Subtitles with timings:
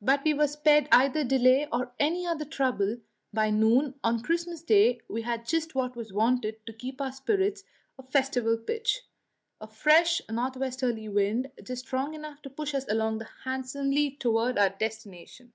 [0.00, 2.98] But we were spared either delay or any other trouble;
[3.32, 7.64] by noon on Christmas Day we had just what was wanted to keep our spirits
[7.98, 9.00] at festival pitch;
[9.60, 14.70] a fresh north westerly wind, just strong enough to push us along handsomely toward our
[14.70, 15.52] destination.